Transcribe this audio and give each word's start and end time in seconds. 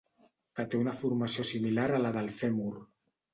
Que 0.59 0.63
té 0.71 0.79
una 0.83 0.93
formació 1.01 1.45
similar 1.49 1.85
a 1.99 2.01
la 2.05 2.13
del 2.17 2.33
fèmur. 2.41 2.73